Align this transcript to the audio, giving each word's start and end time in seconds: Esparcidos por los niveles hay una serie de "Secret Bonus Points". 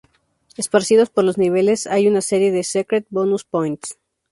Esparcidos 0.57 1.11
por 1.11 1.25
los 1.25 1.37
niveles 1.37 1.85
hay 1.85 2.07
una 2.07 2.21
serie 2.21 2.51
de 2.51 2.63
"Secret 2.63 3.05
Bonus 3.11 3.43
Points". 3.43 3.99